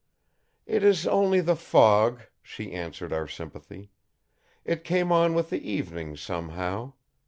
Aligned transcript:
"It 0.65 0.83
is 0.83 1.05
only 1.05 1.41
the 1.41 1.55
fog," 1.55 2.23
she 2.41 2.71
answered 2.71 3.13
our 3.13 3.27
sympathy. 3.27 3.91
"It 4.65 4.83
came 4.83 5.11
on 5.11 5.35
with 5.35 5.51
the 5.51 5.61
evening, 5.63 6.17
somehow. 6.17 6.93